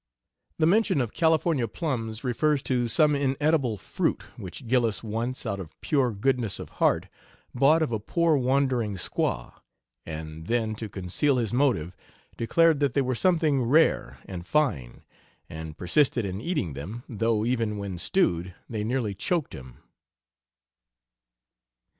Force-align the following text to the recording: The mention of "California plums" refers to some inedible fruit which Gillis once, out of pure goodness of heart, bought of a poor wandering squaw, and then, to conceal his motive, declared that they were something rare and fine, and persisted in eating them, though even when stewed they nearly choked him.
The 0.57 0.65
mention 0.65 0.99
of 0.99 1.13
"California 1.13 1.67
plums" 1.67 2.23
refers 2.23 2.63
to 2.63 2.87
some 2.87 3.15
inedible 3.15 3.77
fruit 3.77 4.23
which 4.35 4.65
Gillis 4.65 5.03
once, 5.03 5.45
out 5.45 5.59
of 5.59 5.79
pure 5.79 6.11
goodness 6.11 6.57
of 6.59 6.69
heart, 6.81 7.07
bought 7.53 7.83
of 7.83 7.91
a 7.91 7.99
poor 7.99 8.35
wandering 8.35 8.95
squaw, 8.95 9.53
and 10.03 10.47
then, 10.47 10.73
to 10.77 10.89
conceal 10.89 11.37
his 11.37 11.53
motive, 11.53 11.95
declared 12.35 12.79
that 12.79 12.95
they 12.95 13.03
were 13.03 13.13
something 13.13 13.61
rare 13.61 14.17
and 14.25 14.43
fine, 14.47 15.03
and 15.47 15.77
persisted 15.77 16.25
in 16.25 16.41
eating 16.41 16.73
them, 16.73 17.03
though 17.07 17.45
even 17.45 17.77
when 17.77 17.99
stewed 17.99 18.55
they 18.67 18.83
nearly 18.83 19.13
choked 19.13 19.53
him. 19.53 19.83